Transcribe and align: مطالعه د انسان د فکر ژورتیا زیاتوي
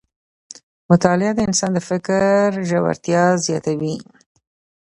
مطالعه 0.91 1.31
د 1.35 1.39
انسان 1.49 1.71
د 1.75 1.79
فکر 1.89 2.41
ژورتیا 2.69 3.23
زیاتوي 3.45 3.95